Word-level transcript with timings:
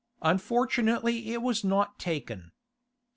Unfortunately 0.23 1.31
it 1.31 1.43
was 1.43 1.63
not 1.63 1.99
taken. 1.99 2.53